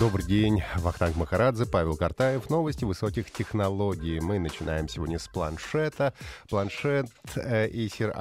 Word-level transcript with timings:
Добрый 0.00 0.26
день, 0.26 0.60
Вахтанг 0.78 1.14
Махарадзе, 1.14 1.66
Павел 1.66 1.96
Картаев. 1.96 2.50
Новости 2.50 2.84
высоких 2.84 3.30
технологий. 3.30 4.18
Мы 4.18 4.40
начинаем 4.40 4.88
сегодня 4.88 5.20
с 5.20 5.28
планшета. 5.28 6.14
Планшет 6.48 7.06
э, 7.36 7.68
Acer 7.68 8.12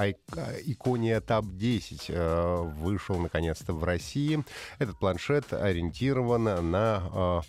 Iconia 0.67 1.19
Tab 1.19 1.51
10 1.51 2.05
э, 2.09 2.61
вышел 2.77 3.17
наконец-то 3.17 3.73
в 3.73 3.83
России. 3.83 4.43
Этот 4.77 4.99
планшет 4.99 5.51
ориентирован 5.51 6.43
на 6.43 7.09
э, 7.11 7.41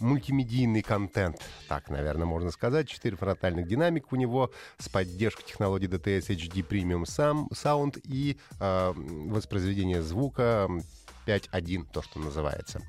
мультимедийный 0.00 0.82
контент, 0.82 1.40
так, 1.66 1.88
наверное, 1.88 2.26
можно 2.26 2.50
сказать. 2.50 2.88
Четыре 2.88 3.16
фронтальных 3.16 3.66
динамика 3.66 4.08
у 4.10 4.16
него 4.16 4.50
с 4.76 4.90
поддержкой 4.90 5.44
технологии 5.44 5.88
DTS 5.88 6.28
HD 6.28 6.66
Premium 6.68 7.04
Sound 7.04 7.98
и 8.04 8.36
э, 8.60 8.92
воспроизведение 8.94 10.02
звука 10.02 10.68
5.1, 11.26 11.86
то, 11.92 12.02
что 12.02 12.18
называется. 12.18 12.80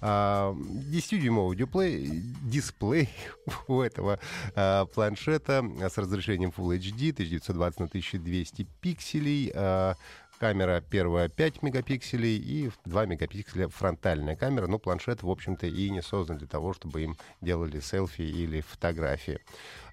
10-дюймовый 0.00 1.56
дисплей, 1.56 2.22
дисплей 2.42 3.08
у 3.68 3.80
этого 3.80 4.18
а, 4.54 4.86
планшета 4.86 5.64
с 5.80 5.98
разрешением 5.98 6.52
Full 6.56 6.78
HD 6.78 7.12
1920 7.12 7.80
на 7.80 7.86
1200 7.86 8.66
пикселей. 8.80 9.52
А, 9.54 9.94
камера 10.42 10.80
первая 10.80 11.28
5 11.28 11.62
мегапикселей 11.62 12.36
и 12.36 12.72
2 12.84 13.06
мегапикселя 13.06 13.68
фронтальная 13.68 14.34
камера. 14.34 14.66
Но 14.66 14.80
планшет, 14.80 15.22
в 15.22 15.30
общем-то, 15.30 15.68
и 15.68 15.88
не 15.88 16.02
создан 16.02 16.38
для 16.38 16.48
того, 16.48 16.72
чтобы 16.72 17.02
им 17.02 17.16
делали 17.40 17.78
селфи 17.78 18.22
или 18.22 18.60
фотографии. 18.60 19.38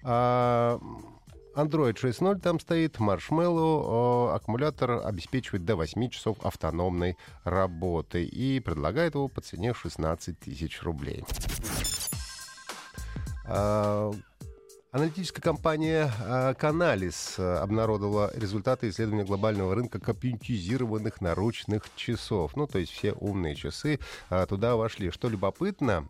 А, 0.02 0.80
Android 1.54 1.94
6.0 1.94 2.40
там 2.40 2.60
стоит, 2.60 2.96
Marshmallow, 2.98 4.32
аккумулятор 4.34 5.06
обеспечивает 5.06 5.64
до 5.64 5.76
8 5.76 6.08
часов 6.08 6.38
автономной 6.44 7.16
работы 7.44 8.24
и 8.24 8.60
предлагает 8.60 9.14
его 9.14 9.28
по 9.28 9.40
цене 9.40 9.74
16 9.74 10.38
тысяч 10.38 10.82
рублей. 10.82 11.24
Аналитическая 14.92 15.40
компания 15.40 16.12
Canalys 16.58 17.36
а, 17.38 17.62
обнародовала 17.62 18.32
результаты 18.34 18.88
исследования 18.88 19.22
глобального 19.22 19.72
рынка 19.76 20.00
компьютеризированных 20.00 21.20
наручных 21.20 21.84
часов. 21.94 22.56
Ну, 22.56 22.66
то 22.66 22.80
есть 22.80 22.90
все 22.90 23.12
умные 23.12 23.54
часы 23.54 24.00
а, 24.30 24.46
туда 24.46 24.74
вошли. 24.74 25.12
Что 25.12 25.28
любопытно, 25.28 26.08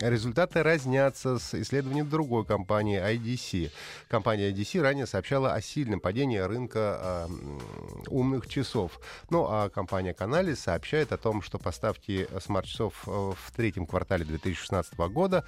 результаты 0.00 0.62
разнятся 0.62 1.40
с 1.40 1.54
исследованием 1.54 2.08
другой 2.08 2.44
компании 2.44 3.00
IDC. 3.02 3.72
Компания 4.06 4.52
IDC 4.52 4.80
ранее 4.80 5.06
сообщала 5.06 5.52
о 5.52 5.60
сильном 5.60 5.98
падении 5.98 6.38
рынка 6.38 7.28
умных 8.06 8.46
часов. 8.46 9.00
Ну, 9.28 9.44
а 9.48 9.70
компания 9.70 10.14
Canalys 10.16 10.56
сообщает 10.56 11.10
о 11.10 11.16
том, 11.16 11.42
что 11.42 11.58
поставки 11.58 12.28
смарт-часов 12.40 12.94
э, 13.08 13.10
в 13.10 13.52
третьем 13.56 13.86
квартале 13.86 14.24
2016 14.24 14.94
года 15.10 15.44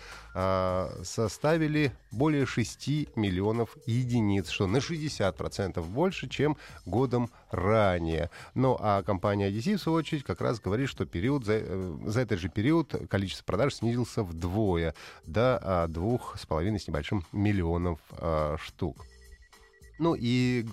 составили 1.04 1.92
более 2.10 2.46
6 2.56 3.16
миллионов 3.16 3.76
единиц, 3.84 4.48
что 4.48 4.66
на 4.66 4.78
60% 4.78 5.82
больше, 5.82 6.28
чем 6.28 6.56
годом 6.86 7.30
ранее. 7.50 8.30
Ну 8.54 8.76
а 8.80 9.02
компания 9.02 9.50
IDC, 9.50 9.76
в 9.76 9.82
свою 9.82 9.98
очередь, 9.98 10.24
как 10.24 10.40
раз 10.40 10.58
говорит, 10.58 10.88
что 10.88 11.04
период 11.04 11.44
за, 11.44 11.54
э, 11.54 11.98
за 12.06 12.20
этот 12.20 12.40
же 12.40 12.48
период 12.48 12.94
количество 13.10 13.44
продаж 13.44 13.74
снизился 13.74 14.22
вдвое 14.22 14.94
до 15.26 15.60
а, 15.62 15.86
двух 15.88 16.38
с 16.38 16.46
небольшим 16.88 17.24
миллионов 17.32 17.98
а, 18.12 18.56
штук. 18.58 19.04
Ну 19.98 20.14
и 20.18 20.66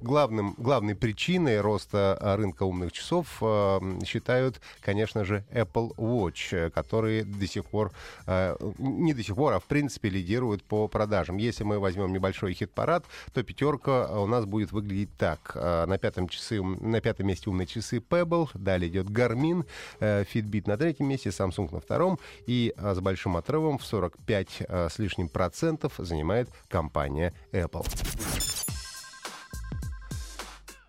главным, 0.00 0.54
главной 0.56 0.94
причиной 0.94 1.60
роста 1.60 2.16
а, 2.20 2.36
рынка 2.36 2.62
умных 2.64 2.92
часов 2.92 3.38
э, 3.40 3.80
считают, 4.04 4.60
конечно 4.80 5.24
же, 5.24 5.44
Apple 5.50 5.94
Watch, 5.96 6.70
который 6.70 7.22
до 7.24 7.46
сих 7.46 7.64
пор, 7.64 7.92
э, 8.26 8.56
не 8.78 9.14
до 9.14 9.22
сих 9.22 9.34
пор, 9.34 9.54
а 9.54 9.60
в 9.60 9.64
принципе 9.64 10.08
лидирует 10.08 10.62
по 10.62 10.88
продажам. 10.88 11.38
Если 11.38 11.64
мы 11.64 11.78
возьмем 11.78 12.12
небольшой 12.12 12.54
хит-парад, 12.54 13.04
то 13.32 13.42
пятерка 13.42 14.20
у 14.20 14.26
нас 14.26 14.44
будет 14.44 14.72
выглядеть 14.72 15.16
так. 15.16 15.54
На 15.54 15.98
пятом, 15.98 16.28
часы, 16.28 16.62
на 16.62 17.00
пятом 17.00 17.26
месте 17.26 17.50
умные 17.50 17.66
часы 17.66 17.98
Pebble, 17.98 18.48
далее 18.54 18.88
идет 18.88 19.06
Garmin, 19.06 19.66
э, 20.00 20.24
Fitbit 20.24 20.64
на 20.66 20.76
третьем 20.76 21.08
месте, 21.08 21.30
Samsung 21.30 21.72
на 21.72 21.80
втором, 21.80 22.18
и 22.46 22.74
с 22.76 23.00
большим 23.00 23.36
отрывом 23.36 23.78
в 23.78 23.84
45 23.84 24.62
с 24.68 24.98
лишним 24.98 25.28
процентов 25.28 25.94
занимает 25.98 26.48
компания 26.68 27.32
Apple. 27.52 28.51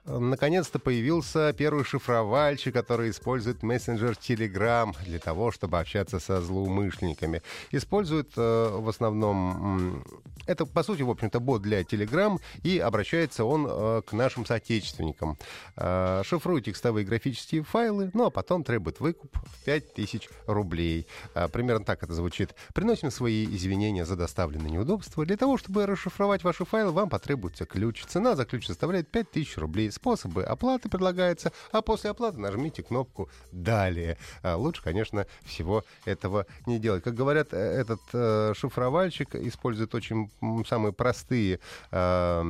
Наконец-то 0.05 0.79
появился 0.79 1.53
первый 1.53 1.85
шифровальщик, 1.85 2.73
который 2.73 3.09
использует 3.09 3.63
мессенджер 3.63 4.11
Telegram 4.11 4.93
для 5.05 5.17
того, 5.17 5.51
чтобы 5.51 5.79
общаться 5.79 6.19
со 6.19 6.41
злоумышленниками. 6.41 7.41
Использует 7.71 8.33
э, 8.35 8.69
в 8.79 8.89
основном... 8.89 10.03
Это, 10.45 10.65
по 10.65 10.83
сути, 10.83 11.03
в 11.03 11.09
общем-то, 11.09 11.39
бот 11.39 11.61
для 11.61 11.83
Telegram, 11.83 12.37
и 12.63 12.77
обращается 12.79 13.45
он 13.45 13.65
э, 13.65 14.01
к 14.05 14.11
нашим 14.11 14.45
соотечественникам. 14.45 15.37
Э, 15.77 16.21
шифрует 16.25 16.65
текстовые 16.65 17.05
графические 17.05 17.63
файлы, 17.63 18.11
ну 18.13 18.25
а 18.25 18.29
потом 18.29 18.65
требует 18.65 18.99
выкуп 18.99 19.37
в 19.37 19.63
5000 19.63 20.27
рублей. 20.47 21.07
Э, 21.33 21.47
примерно 21.47 21.85
так 21.85 22.03
это 22.03 22.13
звучит. 22.13 22.55
Приносим 22.73 23.09
свои 23.09 23.45
извинения 23.45 24.03
за 24.03 24.17
доставленные 24.17 24.71
неудобства. 24.71 25.25
Для 25.25 25.37
того, 25.37 25.57
чтобы 25.57 25.85
расшифровать 25.85 26.43
ваши 26.43 26.65
файлы, 26.65 26.91
вам 26.91 27.09
потребуется 27.09 27.63
ключ. 27.63 28.03
Цена 28.03 28.35
за 28.35 28.43
ключ 28.43 28.67
составляет 28.67 29.09
5000 29.09 29.57
рублей 29.59 29.92
способы 29.93 30.43
оплаты 30.43 30.89
предлагаются, 30.89 31.51
а 31.71 31.81
после 31.81 32.09
оплаты 32.09 32.39
нажмите 32.39 32.83
кнопку 32.83 33.29
«Далее». 33.51 34.17
А 34.41 34.55
лучше, 34.55 34.83
конечно, 34.83 35.25
всего 35.43 35.83
этого 36.05 36.45
не 36.65 36.79
делать. 36.79 37.03
Как 37.03 37.13
говорят, 37.13 37.53
э, 37.53 37.57
этот 37.57 38.01
э, 38.13 38.53
шифровальщик 38.55 39.35
использует 39.35 39.95
очень 39.95 40.31
самые 40.67 40.93
простые 40.93 41.59
э, 41.91 42.43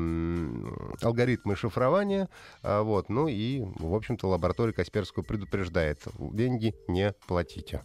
алгоритмы 1.02 1.56
шифрования. 1.56 2.30
Э, 2.62 2.82
вот, 2.82 3.10
ну 3.10 3.28
и, 3.28 3.62
в 3.76 3.94
общем-то, 3.94 4.28
лаборатория 4.28 4.74
Касперского 4.74 5.24
предупреждает, 5.24 6.00
деньги 6.20 6.76
не 6.88 7.14
платите. 7.28 7.82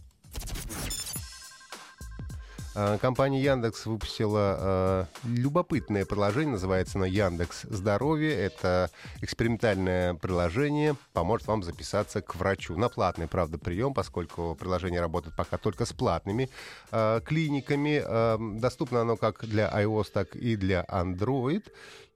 А, 2.75 2.97
компания 2.97 3.41
Яндекс 3.41 3.85
выпустила 3.85 4.57
э, 4.59 5.05
любопытное 5.27 6.05
приложение, 6.05 6.53
называется 6.53 6.97
оно 6.97 7.05
Яндекс 7.05 7.63
Здоровье. 7.63 8.31
Это 8.31 8.91
экспериментальное 9.21 10.13
приложение, 10.13 10.95
поможет 11.13 11.47
вам 11.47 11.63
записаться 11.63 12.21
к 12.21 12.35
врачу. 12.35 12.77
На 12.77 12.89
платный, 12.89 13.27
правда, 13.27 13.57
прием, 13.57 13.93
поскольку 13.93 14.55
приложение 14.55 15.01
работает 15.01 15.35
пока 15.35 15.57
только 15.57 15.85
с 15.85 15.93
платными 15.93 16.49
э, 16.91 17.21
клиниками. 17.25 18.03
Э, 18.05 18.37
доступно 18.59 19.01
оно 19.01 19.17
как 19.17 19.45
для 19.45 19.67
iOS, 19.69 20.11
так 20.13 20.35
и 20.35 20.55
для 20.55 20.85
Android. 20.89 21.63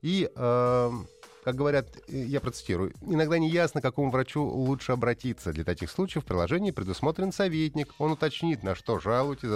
И 0.02 0.30
э, 0.36 0.92
как 1.44 1.56
говорят, 1.56 1.88
э, 2.08 2.18
я 2.18 2.40
процитирую, 2.40 2.94
иногда 3.02 3.38
не 3.38 3.50
ясно, 3.50 3.82
к 3.82 3.84
какому 3.84 4.12
врачу 4.12 4.44
лучше 4.44 4.92
обратиться. 4.92 5.52
Для 5.52 5.64
таких 5.64 5.92
случаев 5.92 6.24
в 6.24 6.28
приложении 6.28 6.72
предусмотрен 6.72 7.32
советник. 7.32 7.94
Он 7.98 8.12
уточнит, 8.14 8.64
на 8.64 8.76
что 8.76 9.00
жалуете, 9.00 9.48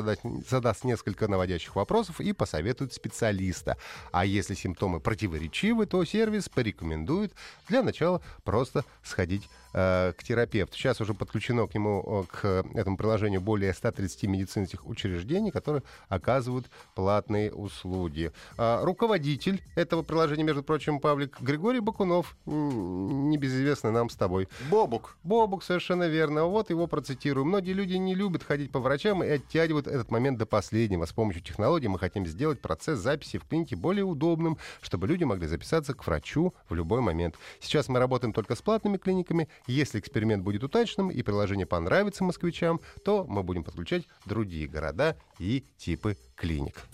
задаст, 0.49 0.83
несколько 0.83 1.27
наводящих 1.27 1.75
вопросов 1.75 2.21
и 2.21 2.33
посоветует 2.33 2.93
специалиста. 2.93 3.77
А 4.11 4.25
если 4.25 4.53
симптомы 4.53 4.99
противоречивы, 4.99 5.85
то 5.85 6.03
сервис 6.05 6.49
порекомендует 6.49 7.33
для 7.67 7.83
начала 7.83 8.21
просто 8.43 8.83
сходить 9.03 9.49
Э, 9.79 10.13
к 10.17 10.23
терапевту. 10.23 10.75
Сейчас 10.75 11.01
уже 11.01 11.13
подключено 11.13 11.67
к 11.67 11.75
нему, 11.75 12.25
к 12.31 12.65
этому 12.73 12.97
приложению 12.97 13.41
более 13.41 13.75
130 13.75 14.23
медицинских 14.23 14.87
учреждений, 14.87 15.51
которые 15.51 15.83
оказывают 16.09 16.65
платные 16.95 17.53
услуги. 17.53 18.31
А, 18.57 18.83
руководитель 18.83 19.61
этого 19.75 20.01
приложения, 20.01 20.43
между 20.43 20.63
прочим, 20.63 20.99
Павлик 20.99 21.39
Григорий 21.77 21.85
Бакунов, 21.85 22.35
небезызвестный 22.45 23.91
нам 23.91 24.09
с 24.09 24.15
тобой. 24.15 24.47
Бобук. 24.71 25.15
Бобук, 25.23 25.63
совершенно 25.63 26.07
верно. 26.07 26.45
Вот 26.45 26.71
его 26.71 26.87
процитирую. 26.87 27.45
Многие 27.45 27.73
люди 27.73 27.93
не 27.93 28.15
любят 28.15 28.41
ходить 28.41 28.71
по 28.71 28.79
врачам 28.79 29.23
и 29.23 29.27
оттягивают 29.27 29.85
этот 29.85 30.09
момент 30.09 30.39
до 30.39 30.47
последнего. 30.47 31.05
С 31.05 31.13
помощью 31.13 31.43
технологий 31.43 31.87
мы 31.87 31.99
хотим 31.99 32.25
сделать 32.25 32.61
процесс 32.61 32.97
записи 32.97 33.37
в 33.37 33.45
клинике 33.45 33.75
более 33.75 34.05
удобным, 34.05 34.57
чтобы 34.81 35.05
люди 35.05 35.23
могли 35.23 35.47
записаться 35.47 35.93
к 35.93 36.07
врачу 36.07 36.51
в 36.67 36.73
любой 36.73 37.01
момент. 37.01 37.35
Сейчас 37.59 37.89
мы 37.89 37.99
работаем 37.99 38.33
только 38.33 38.55
с 38.55 38.61
платными 38.63 38.97
клиниками 38.97 39.47
Если 39.67 39.99
эксперимент 39.99 40.43
будет 40.43 40.63
удачным 40.63 41.11
и 41.11 41.21
приложение 41.21 41.67
понравится 41.67 42.23
москвичам, 42.23 42.81
то 43.05 43.23
мы 43.25 43.43
будем 43.43 43.63
подключать 43.63 44.07
другие 44.25 44.67
города 44.67 45.15
и 45.37 45.63
типы 45.77 46.17
клиник. 46.35 46.87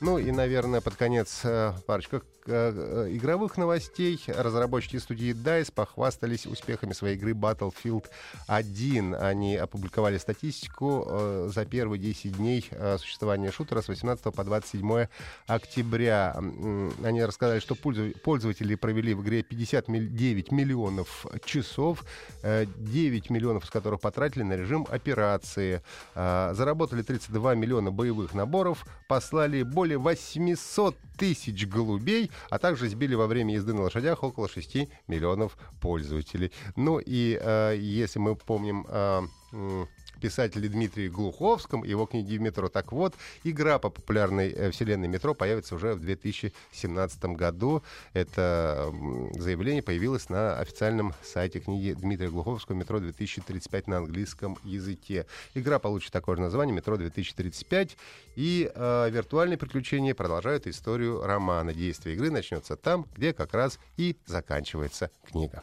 Ну 0.00 0.16
и, 0.16 0.30
наверное, 0.30 0.80
под 0.80 0.96
конец 0.96 1.42
э, 1.44 1.74
парочка 1.86 2.22
игровых 2.48 3.56
новостей. 3.56 4.20
Разработчики 4.26 4.96
студии 4.96 5.32
DICE 5.32 5.72
похвастались 5.72 6.46
успехами 6.46 6.92
своей 6.92 7.16
игры 7.16 7.32
Battlefield 7.32 8.06
1. 8.46 9.14
Они 9.14 9.56
опубликовали 9.56 10.18
статистику 10.18 11.48
за 11.48 11.64
первые 11.64 12.00
10 12.00 12.36
дней 12.36 12.68
существования 12.98 13.50
шутера 13.50 13.82
с 13.82 13.88
18 13.88 14.24
по 14.34 14.44
27 14.44 15.06
октября. 15.46 16.36
Они 17.04 17.24
рассказали, 17.24 17.60
что 17.60 17.74
пользователи 17.74 18.74
провели 18.74 19.14
в 19.14 19.22
игре 19.22 19.42
59 19.42 20.52
миллионов 20.52 21.26
часов, 21.44 22.04
9 22.42 23.30
миллионов 23.30 23.64
из 23.64 23.70
которых 23.70 24.00
потратили 24.00 24.42
на 24.42 24.54
режим 24.54 24.86
операции. 24.90 25.82
Заработали 26.14 27.02
32 27.02 27.54
миллиона 27.54 27.90
боевых 27.90 28.34
наборов, 28.34 28.86
послали 29.08 29.62
более 29.62 29.98
800 29.98 30.96
тысяч 31.20 31.66
голубей, 31.66 32.30
а 32.48 32.58
также 32.58 32.88
сбили 32.88 33.14
во 33.14 33.26
время 33.26 33.54
езды 33.54 33.74
на 33.74 33.82
лошадях 33.82 34.22
около 34.22 34.48
6 34.48 34.88
миллионов 35.06 35.58
пользователей. 35.78 36.50
Ну 36.76 36.98
и 36.98 37.38
э, 37.38 37.76
если 37.78 38.18
мы 38.18 38.34
помним... 38.34 38.86
Э, 38.88 39.20
писателе 40.20 40.68
Дмитрии 40.68 41.08
Глуховском, 41.08 41.82
его 41.82 42.06
книги 42.06 42.36
метро. 42.36 42.68
Так 42.68 42.92
вот, 42.92 43.14
игра 43.42 43.78
по 43.78 43.90
популярной 43.90 44.50
э, 44.50 44.70
вселенной 44.70 45.08
метро 45.08 45.34
появится 45.34 45.74
уже 45.74 45.94
в 45.94 46.00
2017 46.00 47.24
году. 47.24 47.82
Это 48.12 48.92
заявление 49.32 49.82
появилось 49.82 50.28
на 50.28 50.58
официальном 50.58 51.14
сайте 51.22 51.60
книги 51.60 51.92
Дмитрия 51.92 52.28
Глуховского 52.28 52.76
«Метро 52.76 52.98
2035» 52.98 53.84
на 53.86 53.98
английском 53.98 54.58
языке. 54.62 55.26
Игра 55.54 55.78
получит 55.78 56.12
такое 56.12 56.36
же 56.36 56.42
название 56.42 56.74
«Метро 56.74 56.96
2035», 56.96 57.92
и 58.36 58.70
э, 58.72 59.10
виртуальные 59.10 59.58
приключения 59.58 60.14
продолжают 60.14 60.66
историю 60.66 61.22
романа. 61.22 61.72
Действие 61.72 62.14
игры 62.14 62.30
начнется 62.30 62.76
там, 62.76 63.06
где 63.16 63.32
как 63.32 63.54
раз 63.54 63.78
и 63.96 64.16
заканчивается 64.26 65.10
книга. 65.26 65.62